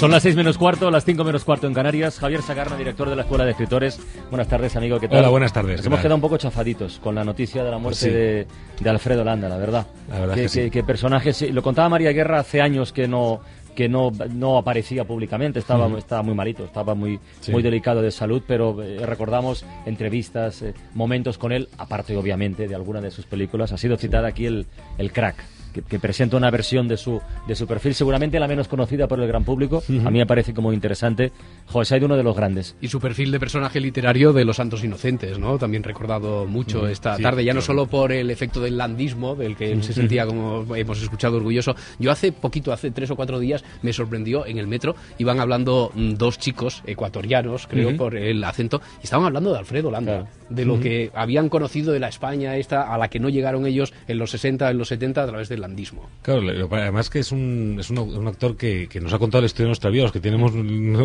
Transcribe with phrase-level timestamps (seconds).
[0.00, 2.18] Son las 6 menos cuarto, las 5 menos cuarto en Canarias.
[2.18, 4.00] Javier Sagarna, director de la Escuela de Escritores.
[4.30, 4.98] Buenas tardes, amigo.
[4.98, 5.18] ¿Qué tal?
[5.18, 5.72] Hola, buenas tardes.
[5.76, 6.02] Nos ¿Qué hemos tal?
[6.04, 8.08] quedado un poco chafaditos con la noticia de la muerte sí.
[8.08, 8.46] de,
[8.80, 9.86] de Alfredo Landa, la verdad.
[10.08, 10.70] La verdad que, que sí.
[10.70, 13.40] que personaje, sí, lo contaba María Guerra hace años que no
[13.74, 17.52] que no, no aparecía públicamente, estaba, estaba muy malito, estaba muy, Sí.
[17.52, 22.74] muy delicado de salud, pero eh, recordamos entrevistas, eh, momentos con él, aparte obviamente de
[22.74, 23.72] alguna de sus películas.
[23.72, 24.66] Ha sido citada aquí el,
[24.98, 25.36] el crack,
[25.72, 29.20] que, que presenta una versión de su, de su perfil, seguramente la menos conocida por
[29.20, 29.82] el gran público.
[29.88, 31.32] A mí me parece como interesante.
[31.66, 32.76] José, hay uno de los grandes.
[32.80, 35.58] Y su perfil de personaje literario de Los Santos Inocentes, ¿no?
[35.58, 37.66] También recordado mucho esta sí, tarde, ya no claro.
[37.66, 41.74] solo por el efecto del landismo, del que él se sentía, como hemos escuchado, orgulloso.
[41.98, 45.92] Yo hace poquito, hace tres o cuatro días, me sorprendió en el metro, iban hablando
[45.94, 50.28] mm, dos chicos ecuatorianos, creo, por el acento, y estaban hablando de Alfredo Landa, Claro.
[50.48, 53.92] de lo que habían conocido de la España esta, a la que no llegaron ellos
[54.08, 56.08] en los 60, en los 70, a través del landismo.
[56.22, 59.46] Claro, además que es un, es un, un actor que, que nos ha contado la
[59.46, 60.52] historia de nuestra vida, los que tenemos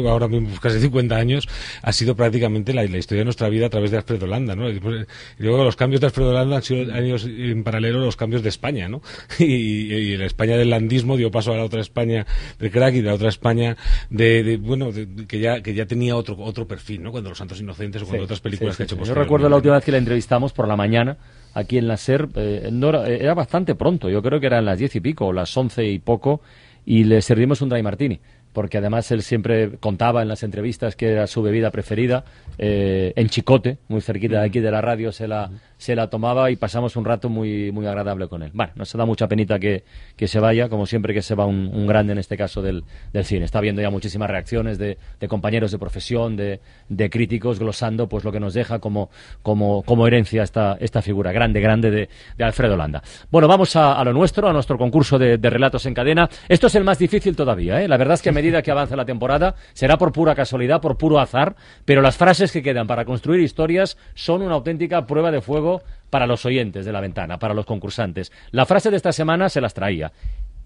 [0.07, 1.47] ahora mismo casi 50 años,
[1.81, 4.69] ha sido prácticamente la, la historia de nuestra vida a través de Alfredo Landa, ¿no?
[4.69, 4.75] Y
[5.39, 8.43] y luego los cambios de Alfredo Landa han sido han ido en paralelo los cambios
[8.43, 9.01] de España, ¿no?
[9.39, 9.45] Y,
[9.93, 12.25] y la España del landismo dio paso a la otra España
[12.59, 13.77] del crack y de la otra España
[14.09, 17.11] de, de- bueno, de- de- que ya que ya tenía otro otro perfil, ¿no?
[17.11, 19.09] Cuando Los Santos Inocentes o cuando Sí, otras películas sí, que ha sí, hecho sí.
[19.09, 21.17] Yo recuerdo la última vez que la entrevistamos por la mañana
[21.55, 24.77] aquí en la SER, eh, no era, era bastante pronto, yo creo que eran las
[24.77, 26.41] diez y pico, las once y poco,
[26.85, 28.19] y le servimos un dry martini,
[28.55, 32.23] porque además él siempre contaba en las entrevistas que era su bebida preferida,
[32.57, 36.49] eh, en Chicote, muy cerquita de aquí de la radio, se la, se la tomaba
[36.49, 38.51] y pasamos un rato muy, muy agradable con él.
[38.53, 39.83] Bueno, nos da mucha penita que,
[40.15, 42.83] que se vaya, como siempre que se va un, un grande en este caso del,
[43.11, 43.43] del cine.
[43.43, 48.23] Está viendo ya muchísimas reacciones de, de compañeros de profesión, de, de críticos, glosando pues
[48.23, 49.09] lo que nos deja como,
[49.43, 53.03] como, como herencia esta, esta figura grande, grande de, de Alfredo Landa.
[53.29, 56.29] Bueno, vamos a, a lo nuestro, a nuestro concurso de, relatos en cadena.
[56.47, 57.87] Esto es el más difícil todavía, ¿eh?
[57.87, 60.97] La verdad es que a medida que avanza la temporada será por pura casualidad, por
[60.97, 65.41] puro azar, pero las frases que quedan para construir historias son una auténtica prueba de
[65.41, 68.31] fuego para los oyentes de la ventana, para los concursantes.
[68.51, 70.11] La frase de esta semana se las traía.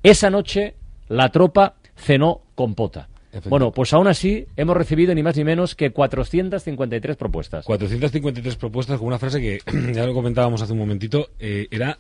[0.04, 0.76] Esa noche
[1.08, 3.08] la tropa cenó con pota.
[3.48, 7.64] Bueno, pues aún así hemos recibido ni más ni menos que 453 propuestas.
[7.64, 9.60] 453 propuestas con una frase que
[9.94, 12.00] ya lo comentábamos hace un momentito, eh, era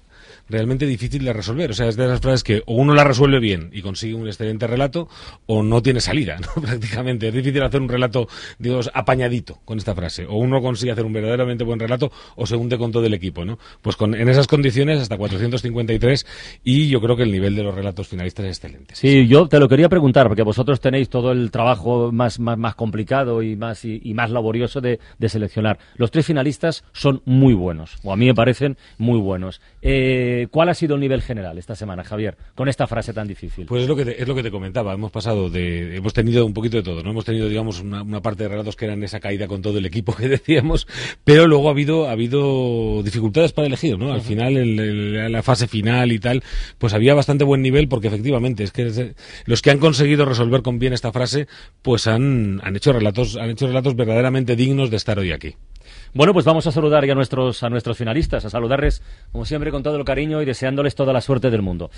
[0.49, 1.71] realmente difícil de resolver.
[1.71, 4.27] O sea, es de esas frases que o uno la resuelve bien y consigue un
[4.27, 5.07] excelente relato
[5.45, 6.61] o no tiene salida, ¿no?
[6.61, 7.27] prácticamente.
[7.27, 10.25] Es difícil hacer un relato, digamos, apañadito con esta frase.
[10.25, 13.45] O uno consigue hacer un verdaderamente buen relato o se hunde con todo el equipo,
[13.45, 13.59] ¿no?
[13.81, 16.25] Pues con, en esas condiciones hasta 453
[16.63, 18.95] y yo creo que el nivel de los relatos finalistas es excelente.
[18.95, 22.75] Sí, yo te lo quería preguntar, porque vosotros tenéis todo el trabajo más, más, más
[22.75, 25.79] complicado y más, y, más laborioso de, de seleccionar.
[25.95, 29.61] Los tres finalistas son muy buenos, o a mí me parecen muy buenos.
[29.81, 30.18] Eh,
[30.51, 33.65] ¿Cuál ha sido el nivel general esta semana, Javier, con esta frase tan difícil?
[33.65, 34.93] Pues es lo que te, es lo que te comentaba.
[34.93, 38.21] Hemos pasado de, hemos tenido un poquito de todo, no hemos tenido, digamos, una, una
[38.21, 40.87] parte de relatos que eran esa caída con todo el equipo que decíamos,
[41.23, 44.13] pero luego ha habido, ha habido dificultades para elegir, ¿no?
[44.13, 46.43] Al final, la fase final y tal,
[46.77, 49.13] pues había bastante buen nivel porque efectivamente es que
[49.45, 51.47] los que han conseguido resolver con bien esta frase,
[51.81, 55.55] pues han, han hecho relatos, han hecho relatos verdaderamente dignos de estar hoy aquí.
[56.13, 59.71] Bueno, pues vamos a saludar ya a nuestros, a nuestros finalistas, a saludarles, como siempre,
[59.71, 61.91] con todo el cariño y deseándoles toda la suerte del mundo.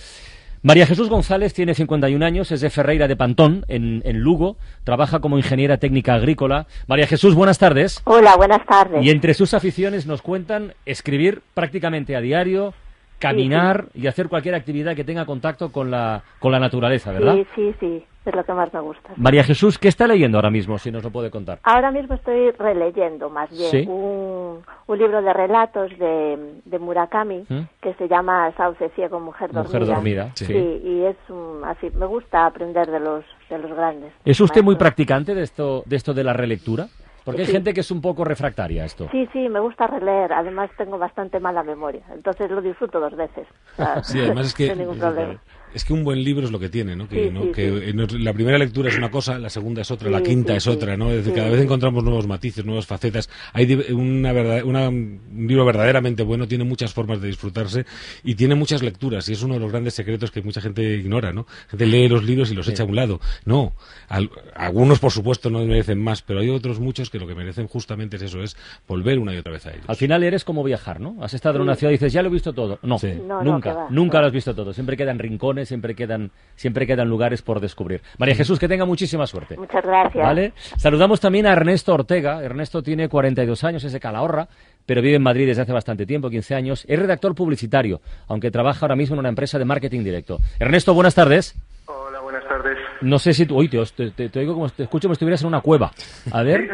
[0.63, 5.19] María Jesús González tiene 51 años, es de Ferreira de Pantón, en, en Lugo, trabaja
[5.19, 6.67] como ingeniera técnica agrícola.
[6.87, 8.01] María Jesús, buenas tardes.
[8.03, 9.03] Hola, buenas tardes.
[9.03, 12.75] Y entre sus aficiones nos cuentan escribir prácticamente a diario,
[13.17, 17.35] caminar y hacer cualquier actividad que tenga contacto con la, con la naturaleza, ¿verdad?
[17.35, 19.09] Sí, sí, sí, es lo que más me gusta.
[19.15, 21.59] María Jesús, ¿qué está leyendo ahora mismo, si nos lo puede contar?
[21.63, 23.85] Ahora mismo estoy releyendo más bien Sí.
[23.87, 27.59] un, un libro de relatos de, de Murakami ¿Mm?
[27.81, 29.79] que se llama Sauce ciego, mujer dormida.
[29.79, 30.53] Mujer dormida, Sí, sí.
[30.53, 34.13] y es un- así, me gusta aprender de los de los grandes.
[34.23, 34.87] ¿Es usted muy maestros.
[34.89, 36.87] practicante de esto, de esto de la relectura?
[37.25, 37.51] Porque hay Sí.
[37.51, 39.07] gente que es un poco refractaria a esto.
[39.11, 40.33] Sí, sí, me gusta releer.
[40.33, 43.45] Además tengo bastante mala memoria, entonces lo disfruto dos veces.
[43.73, 45.39] O sea, Sí, además es que- sin ningún problema.
[45.73, 47.07] Es que un buen libro es lo que tiene, ¿no?
[47.07, 47.43] Que, Sí, ¿no?
[47.43, 47.89] sí, que sí.
[47.89, 50.53] en otro- la primera lectura es una cosa, la segunda es otra, Sí, la quinta
[50.53, 50.69] sí, es sí.
[50.69, 51.09] otra, ¿no?
[51.09, 51.37] Es decir, Sí.
[51.39, 53.29] cada vez encontramos nuevos matices, nuevas facetas.
[53.53, 57.85] Hay una verdad, una- un libro verdaderamente bueno, tiene muchas formas de disfrutarse
[58.23, 61.31] y tiene muchas lecturas y es uno de los grandes secretos que mucha gente ignora,
[61.31, 61.45] ¿no?
[61.65, 63.19] La gente lee los libros y los echa a un lado.
[63.45, 63.73] No,
[64.09, 67.67] al- algunos por supuesto no merecen más, pero hay otros muchos que lo que merecen
[67.67, 68.57] justamente es eso, es
[68.87, 69.85] volver una y otra vez a ellos.
[69.87, 71.17] Al final eres como viajar, ¿no?
[71.23, 72.79] Has estado en una ciudad y dices, ya lo he visto todo.
[72.83, 73.13] No, Sí.
[73.27, 74.73] No, no, nunca, nunca lo has visto todo.
[74.73, 78.01] Siempre quedan rincones, siempre quedan, siempre quedan lugares por descubrir.
[78.17, 79.57] María Jesús, que tenga muchísima suerte.
[79.57, 80.23] Muchas gracias.
[80.23, 80.53] ¿Vale?
[80.77, 82.43] Saludamos también a Ernesto Ortega.
[82.43, 84.47] Ernesto tiene 42 años, es de Calahorra,
[84.85, 86.85] pero vive en Madrid desde hace bastante tiempo, 15 años.
[86.87, 90.39] Es redactor publicitario, aunque trabaja ahora mismo en una empresa de marketing directo.
[90.59, 91.55] Ernesto, buenas tardes.
[91.85, 92.77] Hola, buenas tardes.
[93.01, 93.57] No sé si tú...
[93.57, 94.69] Uy, Dios, te, te- te oigo como...
[94.69, 95.91] Te escucho como si estuvieras en una cueva.
[96.31, 96.69] A ver...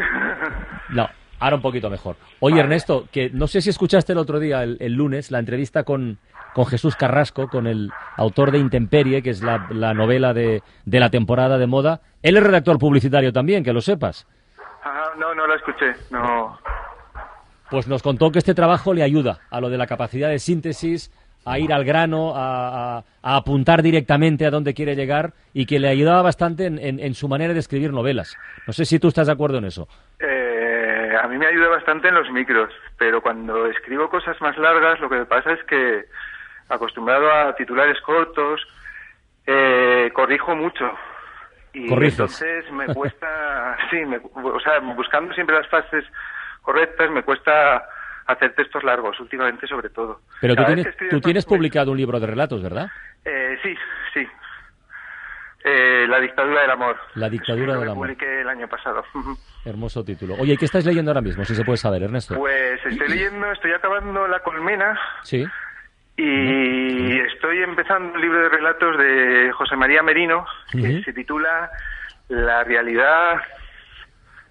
[0.90, 1.08] No,
[1.38, 2.16] ahora un poquito mejor.
[2.40, 5.84] Oye, Ernesto, que no sé si escuchaste el otro día, el, el lunes, la entrevista
[5.84, 6.18] con,
[6.54, 11.00] con Jesús Carrasco, con el autor de Intemperie, que es la, la novela de, de
[11.00, 12.00] la temporada de moda.
[12.22, 14.26] Él es redactor publicitario también, que lo sepas.
[14.84, 15.92] Ah, no, no la escuché.
[16.10, 16.58] No.
[17.70, 21.12] Pues nos contó que este trabajo le ayuda a lo de la capacidad de síntesis,
[21.44, 25.78] a ir al grano, a, a- a apuntar directamente a dónde quiere llegar y que
[25.78, 28.36] le ayudaba bastante en, en- en su manera de escribir novelas.
[28.66, 29.86] No sé si tú estás de acuerdo en eso.
[30.20, 30.37] Eh,
[31.28, 35.08] a mí me ayuda bastante en los micros, pero cuando escribo cosas más largas, lo
[35.10, 36.06] que me pasa es que,
[36.70, 38.66] acostumbrado a titulares cortos,
[39.46, 40.90] eh, corrijo mucho.
[41.74, 42.18] Y Corriges.
[42.18, 46.04] entonces me cuesta, sí, me- o sea, buscando siempre las frases
[46.62, 47.84] correctas, me cuesta
[48.26, 50.22] hacer textos largos, últimamente sobre todo.
[50.40, 52.88] Pero tú Cada tienes, tú tienes me- publicado un libro de relatos, ¿verdad?
[53.24, 53.74] Eh, sí,
[54.14, 54.26] sí.
[55.70, 56.96] Eh, la dictadura del amor.
[57.14, 58.06] La dictadura del amor.
[58.06, 59.04] publiqué el año pasado.
[59.64, 60.34] Hermoso título.
[60.38, 61.44] Oye, ¿y qué estás leyendo ahora mismo?
[61.44, 62.34] Si se puede saber, Ernesto.
[62.36, 65.44] Pues estoy leyendo, estoy acabando La Colmena Sí.
[66.16, 71.02] y estoy empezando un libro de relatos de José María Merino que Ujú.
[71.02, 71.70] se titula
[72.28, 73.40] La realidad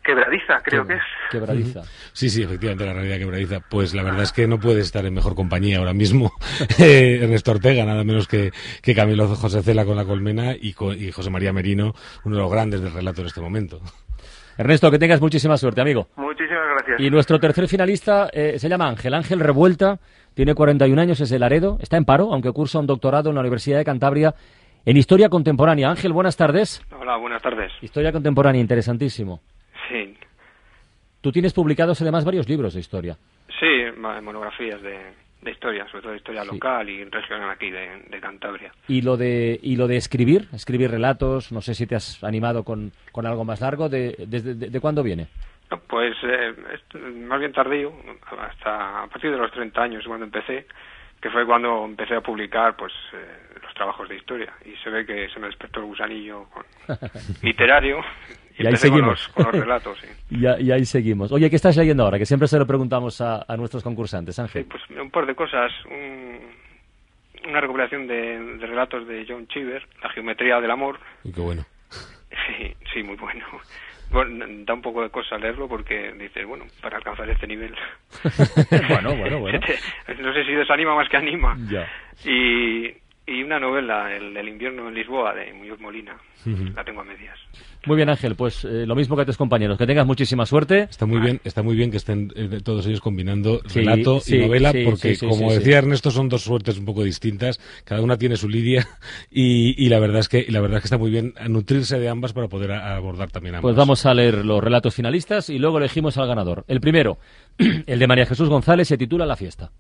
[0.08, 1.02] quebradiza, creo que es.
[1.30, 1.82] Quebradiza.
[2.14, 3.60] Sí, sí, efectivamente, la realidad quebradiza.
[3.70, 6.32] Pues la verdad es que no puede estar en mejor compañía ahora mismo
[6.80, 8.52] eh, Ernesto Ortega, nada menos que,
[8.82, 11.94] que Camilo José Cela con La Colmena y, José María Merino,
[12.24, 13.82] uno de los grandes del relato en este momento.
[14.58, 16.08] Ernesto, que tengas muchísima suerte, amigo.
[16.16, 17.00] Muchísimas gracias.
[17.00, 19.14] Y nuestro tercer finalista eh, se llama Ángel.
[19.14, 20.00] Ángel Revuelta,
[20.34, 23.42] tiene 41 años, es de Laredo, está en paro, aunque cursa un doctorado en la
[23.42, 24.34] Universidad de Cantabria
[24.86, 25.90] en Historia Contemporánea.
[25.90, 26.82] Ángel, buenas tardes.
[26.98, 27.72] Hola, buenas tardes.
[27.82, 29.42] Historia Contemporánea, interesantísimo.
[31.28, 33.18] Tú tienes publicados además varios libros de historia.
[33.60, 33.84] sí,
[34.22, 34.98] monografías de,
[35.42, 36.48] de historia, sobre todo de historia Sí.
[36.54, 38.72] local y regional aquí de, de Cantabria.
[38.88, 42.64] Y lo de, y lo de escribir, escribir relatos, no sé si te has animado
[42.64, 45.28] con, con algo más largo, de, de, de cuándo viene?
[45.70, 46.54] No, pues eh,
[47.28, 47.92] más bien tardío,
[48.40, 50.66] hasta a partir de los 30 años cuando empecé,
[51.22, 55.06] que fue cuando empecé a publicar pues eh, los trabajos de historia y se ve
[55.06, 56.64] que se me despertó el gusanillo con-
[57.44, 57.98] literario
[58.58, 59.08] y, Y ahí con seguimos.
[59.10, 59.98] los, con los relatos.
[60.00, 60.08] Sí.
[60.30, 61.32] Y, a- y ahí seguimos.
[61.32, 62.18] Oye, ¿qué estás leyendo ahora?
[62.20, 64.66] Que siempre se lo preguntamos a, a nuestros concursantes, Sí, Ángel.
[64.66, 65.72] pues un par de cosas.
[65.90, 66.42] Un-
[67.50, 71.66] una recopilación de, de relatos de John Cheever, La geometría del amor, Y qué bueno.
[71.90, 73.46] Sí, sí, muy bueno.
[74.12, 77.74] Bueno, da un poco de cosa leerlo porque dices, bueno, para alcanzar este nivel.
[78.90, 79.60] bueno, bueno, bueno.
[80.20, 81.58] no sé si desanima más que anima.
[81.70, 81.88] Ya.
[82.30, 82.88] Y,
[83.28, 86.18] y una novela, el, el invierno en Lisboa, de Muñoz Molina.
[86.76, 87.38] La tengo a medias.
[87.86, 89.78] Muy bien, Ángel, pues eh, lo mismo que a tus compañeros.
[89.78, 90.84] Que tengas muchísima suerte.
[90.90, 94.38] Está muy bien, está muy bien que estén eh, todos ellos combinando Sí, relato sí,
[94.38, 95.86] y novela, sí, porque sí, sí, como sí, decía sí.
[95.86, 97.60] Ernesto, son dos suertes un poco distintas.
[97.84, 98.88] Cada una tiene su lidia
[99.30, 102.00] y, y la verdad es que y la verdad es que está muy bien nutrirse
[102.00, 103.64] de ambas para poder a- abordar también ambas.
[103.64, 106.64] Pues vamos a leer los relatos finalistas y luego elegimos al ganador.
[106.70, 107.18] El primero,
[107.58, 109.72] el de María Jesús González, se titula La fiesta.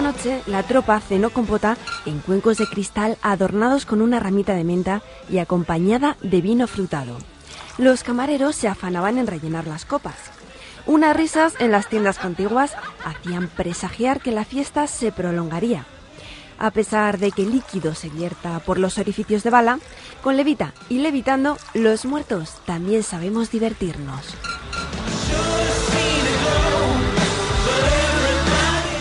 [0.00, 1.76] Noche, la tropa cenó con pota
[2.06, 7.18] en cuencos de cristal adornados con una ramita de menta y acompañada de vino frutado.
[7.76, 10.16] Los camareros se afanaban en rellenar las copas.
[10.86, 15.84] Unas risas en las tiendas contiguas hacían presagiar que la fiesta se prolongaría.
[16.58, 19.78] A pesar de que el líquido se vierta por los orificios de bala,
[20.22, 24.36] con levita y levitando, los muertos también sabemos divertirnos.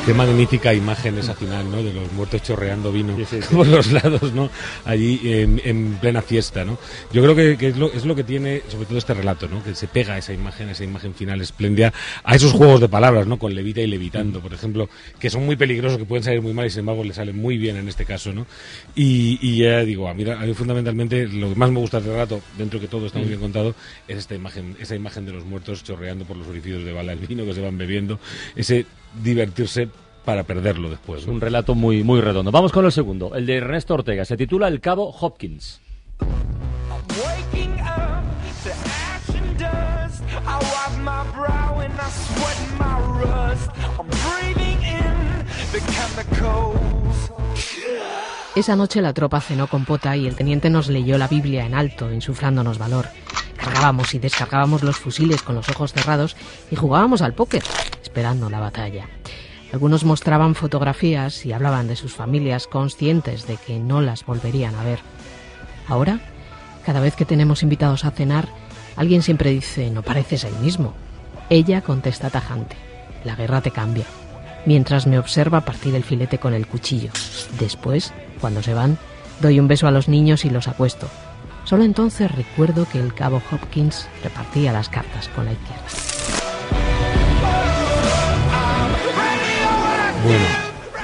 [0.09, 1.83] Qué magnífica imagen esa final, ¿no?
[1.83, 3.55] De los muertos chorreando vino Sí, sí, sí.
[3.55, 4.49] por los lados, ¿no?
[4.83, 6.79] Allí en, en plena fiesta, ¿no?
[7.13, 9.63] Yo creo que, que es, lo, es lo que tiene, sobre todo este relato, ¿no?
[9.63, 13.37] Que se pega esa imagen, esa imagen final espléndida, a esos juegos de palabras, ¿no?
[13.37, 14.89] Con levita y levitando, por ejemplo,
[15.19, 17.59] que son muy peligrosos, que pueden salir muy mal y sin embargo le salen muy
[17.59, 18.47] bien en este caso, ¿no?
[18.95, 22.13] Y, y ya digo, a mí, a mí fundamentalmente lo que más me gusta del
[22.13, 23.75] relato, dentro de que todo está muy bien contado,
[24.07, 27.19] es esta imagen, esa imagen de los muertos chorreando por los orificios de bala, el
[27.19, 28.19] vino que se van bebiendo,
[28.55, 28.87] ese
[29.21, 29.89] divertirse
[30.25, 31.21] para perderlo después.
[31.21, 31.33] Es ¿no?
[31.33, 32.51] un relato muy, muy redondo.
[32.51, 34.25] Vamos con el segundo, el de Ernesto Ortega.
[34.25, 35.81] Se titula El Cabo Hopkins.
[48.55, 51.73] Esa noche la tropa cenó con pota y el teniente nos leyó la Biblia en
[51.73, 53.07] alto, insuflándonos valor.
[53.55, 56.35] Cargábamos y descargábamos los fusiles con los ojos cerrados
[56.69, 57.63] y jugábamos al póker,
[58.19, 59.05] esperando la batalla.
[59.71, 64.83] Algunos mostraban fotografías y hablaban de sus familias conscientes de que no las volverían a
[64.83, 64.99] ver.
[65.87, 66.19] Ahora,
[66.85, 68.49] cada vez que tenemos invitados a cenar,
[68.97, 70.95] alguien siempre dice, no pareces el mismo.
[71.49, 72.75] Ella contesta tajante,
[73.23, 74.05] la guerra te cambia,
[74.65, 77.11] mientras me observa partir el filete con el cuchillo.
[77.57, 78.11] Después,
[78.41, 78.97] cuando se van,
[79.39, 81.07] doy un beso a los niños y los acuesto.
[81.63, 86.08] Solo entonces recuerdo que el cabo Hopkins repartía las cartas con la izquierda.
[90.23, 90.45] Bueno,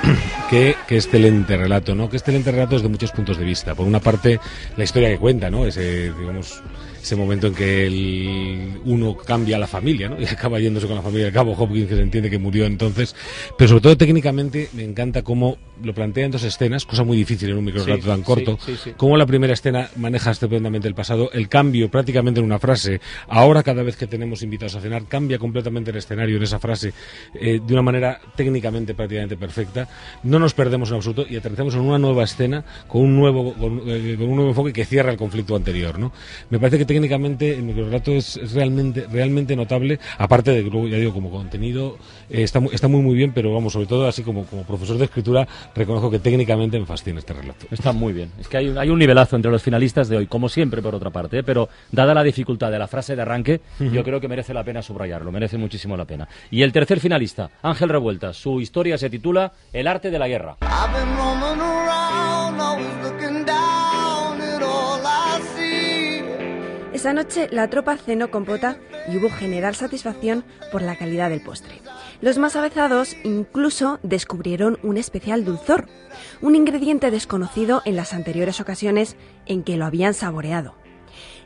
[0.50, 2.10] qué, qué excelente relato, ¿no?
[2.10, 3.74] Qué excelente relato desde muchos puntos de vista.
[3.75, 4.39] Por una parte,
[4.75, 5.65] la historia que cuenta, ¿no?
[5.65, 6.62] Ese, digamos,
[7.05, 10.19] ese momento en que el uno cambia a la familia, ¿no?
[10.25, 13.15] Y acaba yéndose con la familia de Cabo Hopkins, que se entiende que murió entonces.
[13.57, 17.50] Pero sobre todo técnicamente me encanta cómo lo plantea en dos escenas, cosa muy difícil
[17.50, 18.57] en un microrelato Sí, tan corto.
[18.65, 18.91] sí, sí, sí.
[18.97, 23.01] Cómo la primera escena maneja estupendamente el pasado, el cambio prácticamente en una frase.
[23.27, 26.93] Ahora cada vez que tenemos invitados a cenar cambia completamente el escenario en esa frase
[27.39, 29.88] eh, de una manera técnicamente prácticamente perfecta.
[30.24, 33.81] No nos perdemos en absoluto y aterrizamos en una nueva escena con un nuevo con,
[33.85, 36.12] eh, con un nuevo enfoque que cierra el conflicto anterior, ¿no?
[36.50, 40.88] Me parece que técnicamente el microrelato es, es realmente realmente notable, aparte de que luego
[40.88, 41.98] ya digo como contenido
[42.30, 45.06] eh, está está muy muy bien, pero vamos, sobre todo así como como profesor de
[45.06, 47.66] escritura reconozco que técnicamente me fascina este relato.
[47.70, 48.32] Está muy bien.
[48.40, 50.96] Es que hay un, hay un nivelazo entre los finalistas de hoy, como siempre, por
[50.96, 51.40] otra parte.
[51.40, 51.44] ¿eh?
[51.44, 54.82] Pero dada la dificultad de la frase de arranque, yo creo que merece la pena
[54.82, 55.32] subrayarlo.
[55.32, 56.28] Merece muchísimo la pena.
[56.50, 58.34] Y el tercer finalista, Ángel Revuelta.
[58.34, 60.58] Su historia se titula El arte de la guerra.
[60.62, 60.94] I've
[63.20, 63.25] been
[67.05, 71.43] Esa noche la tropa cenó con pota y hubo general satisfacción por la calidad del
[71.43, 71.79] postre.
[72.19, 75.85] Los más avezados incluso descubrieron un especial dulzor,
[76.41, 80.74] un ingrediente desconocido en las anteriores ocasiones en que lo habían saboreado.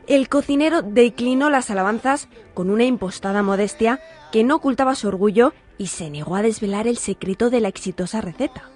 [0.06, 4.00] El cocinero declinó las alabanzas con una impostada modestia
[4.32, 8.22] que no ocultaba su orgullo y se negó a desvelar el secreto de la exitosa
[8.22, 8.70] receta.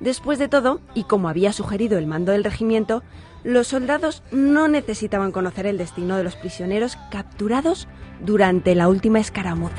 [0.00, 3.02] Después de todo, y como había sugerido el mando del regimiento,
[3.42, 7.88] los soldados no necesitaban conocer el destino de los prisioneros capturados
[8.20, 9.74] durante la última escaramuza.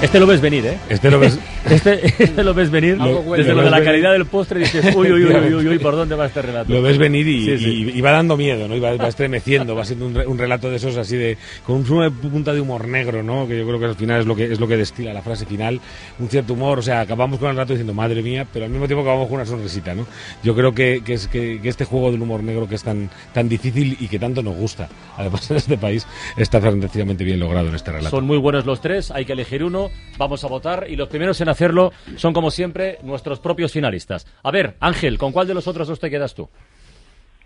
[0.00, 0.78] Este lo ves venir, ¿eh?
[0.88, 1.38] Este lo ves-
[1.70, 2.96] este, este lo ves venir.
[2.98, 3.42] Huele.
[3.42, 5.78] Desde Lo lo de la calidad del postre dices, uy, uy, uy, uy, uy, uy,
[5.78, 6.72] ¿por dónde va este relato?
[6.72, 7.90] Lo ves venir y, Sí, sí.
[7.94, 8.76] y- y va dando miedo, ¿no?
[8.76, 12.10] Y va, va estremeciendo, va siendo un, un relato de esos así de con una
[12.10, 13.46] punta de humor negro, ¿no?
[13.48, 15.46] Que yo creo que al final es lo que es lo que destila la frase
[15.46, 15.80] final,
[16.18, 18.86] un cierto humor, o sea, acabamos con el relato diciendo madre mía, pero al mismo
[18.86, 20.06] tiempo acabamos con una sonrisita, ¿no?
[20.42, 23.10] Yo creo que, que es que, que este juego del humor negro que es tan
[23.32, 26.06] tan difícil y que tanto nos gusta, además en este país,
[26.36, 28.10] está fantasticamente bien logrado en este relato.
[28.10, 31.40] Son muy buenos los tres, hay que elegir uno, vamos a votar y los primeros
[31.40, 34.26] en hacerlo son como siempre nuestros propios finalistas.
[34.44, 36.48] A ver, Ángel, ¿con cuál de los otros dos te quedas tú?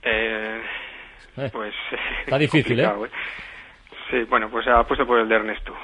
[0.03, 0.61] Eh,
[1.39, 1.75] Eh, pues.
[2.27, 2.85] está difícil, ¿eh?
[2.85, 3.19] complicado,
[4.11, 5.75] Sí, bueno, pues apuesto por el de Ernesto.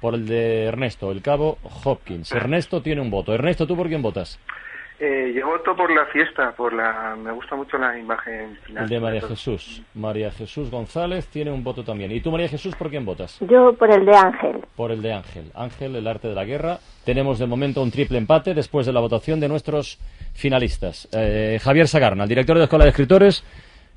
[0.00, 2.32] Por el de Ernesto, el cabo Hopkins.
[2.32, 3.32] Ernesto tiene un voto.
[3.32, 4.40] Ernesto, ¿tú por quién votas?
[5.02, 7.16] Eh, yo voto por la fiesta, por la...
[7.16, 8.84] Me gusta mucho la imagen final.
[8.84, 9.22] El de María.
[9.22, 9.82] Jesús.
[9.94, 12.12] María Jesús González tiene un voto también.
[12.12, 13.38] ¿Y tú, María Jesús, por quién votas?
[13.40, 14.60] Yo por el de Ángel.
[14.76, 15.50] Por el de Ángel.
[15.54, 16.80] Ángel, el arte de la guerra.
[17.06, 19.98] Tenemos de momento un triple empate después de la votación de nuestros
[20.34, 21.08] finalistas.
[21.12, 23.42] Eh, Javier Sagarna, el director de Escuela de Escritores,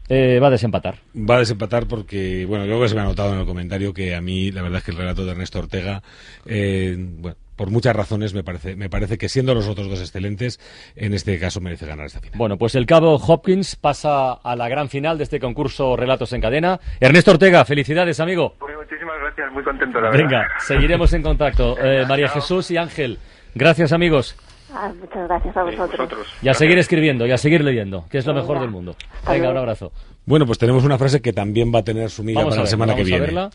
[0.08, 0.96] eh, va a desempatar.
[1.16, 4.16] Va a desempatar porque, bueno, creo que se me ha notado en el comentario que
[4.16, 6.02] a mí la verdad es que el relato de Ernesto Ortega,
[6.46, 10.60] eh, bueno, por muchas razones me parece, me parece que siendo los otros dos excelentes,
[10.96, 12.38] en este caso merece ganar esta final.
[12.38, 16.42] Bueno, pues el cabo Hopkins pasa a la gran final de este concurso Relatos en
[16.42, 16.80] Cadena.
[17.00, 18.56] Ernesto Ortega, felicidades, amigo.
[18.60, 20.24] Pues muchísimas gracias, muy contento, la verdad.
[20.24, 21.78] Venga, seguiremos en contacto.
[21.80, 23.20] Eh, María Jesús y Ángel,
[23.56, 24.36] gracias, amigos.
[24.76, 26.28] Ah, muchas gracias a vosotros.
[26.42, 28.62] Y a seguir escribiendo y a seguir leyendo, que es lo mejor Venga.
[28.62, 28.96] del mundo.
[29.28, 29.92] Venga, un abrazo.
[30.26, 32.64] Bueno, pues tenemos una frase que también va a tener su miga Vamos para a
[32.64, 33.50] la semana que vamos a viene.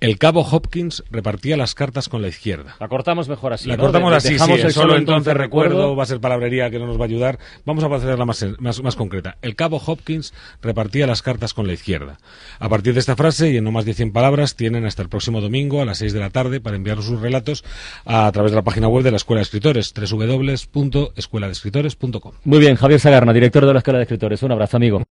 [0.00, 2.74] El cabo Hopkins repartía las cartas con la izquierda.
[2.80, 3.68] La cortamos mejor así.
[3.68, 3.82] La ¿no?
[3.82, 4.66] cortamos De- así, dejamos sí.
[4.66, 5.94] el Solo solo entonces recuerdo, recuerdo.
[5.96, 7.38] va a ser palabrería que no nos va a ayudar.
[7.66, 9.36] Vamos a hacerla más, más, más concreta.
[9.42, 12.16] El cabo Hopkins repartía las cartas con la izquierda.
[12.58, 15.08] A partir de esta frase y en no más de 100 palabras tienen hasta el
[15.10, 17.62] próximo domingo a las 6 de la tarde para enviar sus relatos
[18.06, 22.32] a, través de la página web de la Escuela de Escritores, www.escueladeescritores.com.
[22.44, 24.42] Muy bien, Javier Sagarna, director de la Escuela de Escritores.
[24.42, 25.02] Un abrazo, amigo.